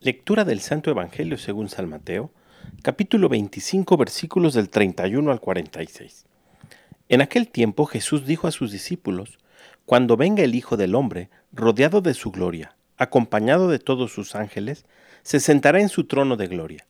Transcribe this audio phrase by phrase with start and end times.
[0.00, 2.30] Lectura del Santo Evangelio según San Mateo,
[2.82, 6.24] capítulo 25, versículos del 31 al 46.
[7.08, 9.40] En aquel tiempo Jesús dijo a sus discípulos,
[9.86, 14.86] Cuando venga el Hijo del Hombre, rodeado de su gloria, acompañado de todos sus ángeles,
[15.24, 16.86] se sentará en su trono de gloria.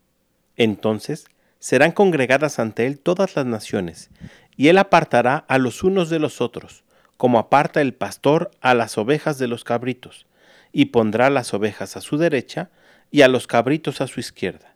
[0.56, 1.29] Entonces
[1.61, 4.11] serán congregadas ante él todas las naciones,
[4.54, 6.84] y él apartará a los unos de los otros,
[7.16, 10.27] como aparta el pastor a las ovejas de los cabritos,
[10.72, 12.68] y pondrá las ovejas a su derecha,
[13.11, 14.75] y a los cabritos a su izquierda.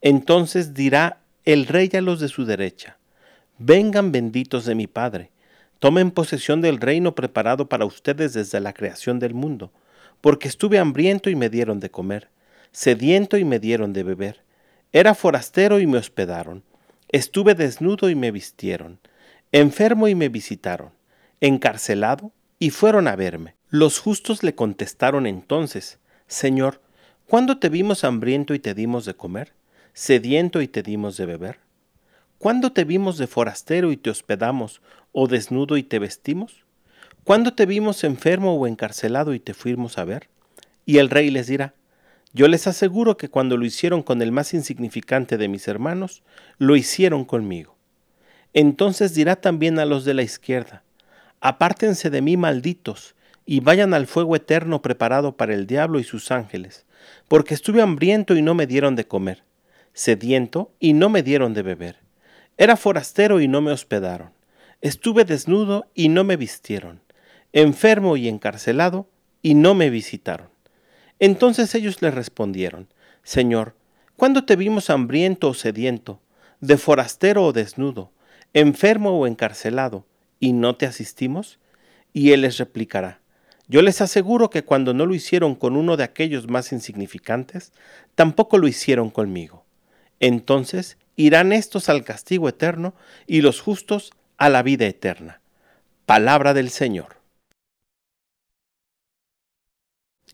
[0.00, 2.96] Entonces dirá el rey a los de su derecha,
[3.62, 5.30] Vengan benditos de mi Padre,
[5.80, 9.70] tomen posesión del reino preparado para ustedes desde la creación del mundo,
[10.22, 12.30] porque estuve hambriento y me dieron de comer,
[12.72, 14.42] sediento y me dieron de beber,
[14.94, 16.62] era forastero y me hospedaron,
[17.08, 18.98] estuve desnudo y me vistieron,
[19.52, 20.92] enfermo y me visitaron,
[21.42, 23.56] encarcelado y fueron a verme.
[23.68, 26.80] Los justos le contestaron entonces, Señor,
[27.30, 29.52] ¿Cuándo te vimos hambriento y te dimos de comer?
[29.92, 31.60] ¿Sediento y te dimos de beber?
[32.38, 36.64] ¿Cuándo te vimos de forastero y te hospedamos, o desnudo y te vestimos?
[37.22, 40.28] ¿Cuándo te vimos enfermo o encarcelado y te fuimos a ver?
[40.84, 41.72] Y el rey les dirá,
[42.32, 46.24] yo les aseguro que cuando lo hicieron con el más insignificante de mis hermanos,
[46.58, 47.76] lo hicieron conmigo.
[48.54, 50.82] Entonces dirá también a los de la izquierda,
[51.40, 53.14] apártense de mí malditos,
[53.46, 56.86] y vayan al fuego eterno preparado para el diablo y sus ángeles
[57.28, 59.44] porque estuve hambriento y no me dieron de comer,
[59.92, 62.00] sediento y no me dieron de beber,
[62.56, 64.32] era forastero y no me hospedaron,
[64.80, 67.02] estuve desnudo y no me vistieron,
[67.52, 69.08] enfermo y encarcelado
[69.42, 70.48] y no me visitaron.
[71.18, 72.88] Entonces ellos le respondieron,
[73.22, 73.76] Señor,
[74.16, 76.20] ¿cuándo te vimos hambriento o sediento,
[76.60, 78.12] de forastero o desnudo,
[78.54, 80.06] enfermo o encarcelado,
[80.38, 81.58] y no te asistimos?
[82.12, 83.19] Y él les replicará,
[83.70, 87.72] yo les aseguro que cuando no lo hicieron con uno de aquellos más insignificantes,
[88.16, 89.64] tampoco lo hicieron conmigo.
[90.18, 92.94] Entonces irán estos al castigo eterno
[93.28, 95.40] y los justos a la vida eterna.
[96.04, 97.18] Palabra del Señor.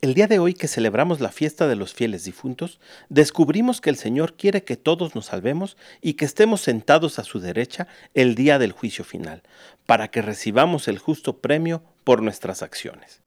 [0.01, 2.81] El día de hoy que celebramos la fiesta de los fieles difuntos,
[3.11, 7.39] descubrimos que el Señor quiere que todos nos salvemos y que estemos sentados a su
[7.39, 9.43] derecha el día del juicio final,
[9.85, 13.26] para que recibamos el justo premio por nuestras acciones.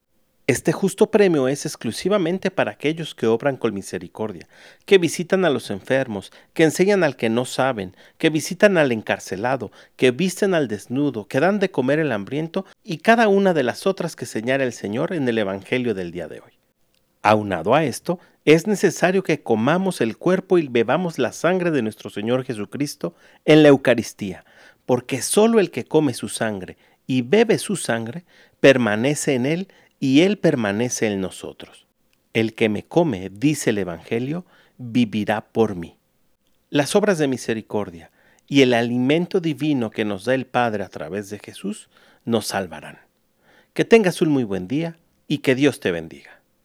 [0.50, 4.48] Este justo premio es exclusivamente para aquellos que obran con misericordia,
[4.88, 9.72] que visitan a los enfermos, que enseñan al que no saben, que visitan al encarcelado,
[9.96, 13.86] que visten al desnudo, que dan de comer el hambriento y cada una de las
[13.86, 16.54] otras que señala el Señor en el Evangelio del día de hoy.
[17.22, 22.10] Aunado a esto, es necesario que comamos el cuerpo y bebamos la sangre de nuestro
[22.10, 23.14] Señor Jesucristo
[23.46, 24.46] en la Eucaristía,
[24.88, 28.26] porque sólo el que come su sangre y bebe su sangre
[28.60, 29.68] permanece en él
[30.00, 31.86] y Él permanece en nosotros.
[32.34, 34.46] El que me come, dice el Evangelio,
[34.78, 35.98] vivirá por mí.
[36.70, 38.12] Las obras de misericordia
[38.48, 41.90] y el alimento divino que nos da el Padre a través de Jesús
[42.26, 43.00] nos salvarán.
[43.74, 46.39] Que tengas un muy buen día y que Dios te bendiga.